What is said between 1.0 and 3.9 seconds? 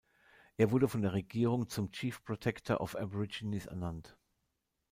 der Regierung zum Chief-Protector of Aborigines